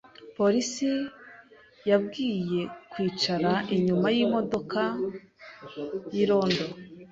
[0.37, 0.89] Polisi
[1.89, 2.61] yabwiye
[2.91, 4.81] kwicara inyuma yimodoka
[6.13, 6.65] y irondo.